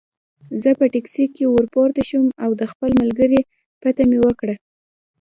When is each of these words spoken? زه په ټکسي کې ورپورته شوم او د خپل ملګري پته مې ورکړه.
زه 0.61 0.69
په 0.79 0.85
ټکسي 0.93 1.25
کې 1.35 1.43
ورپورته 1.55 2.01
شوم 2.09 2.25
او 2.43 2.49
د 2.59 2.61
خپل 2.71 2.89
ملګري 3.01 3.41
پته 3.81 4.03
مې 4.09 4.17
ورکړه. 4.21 4.55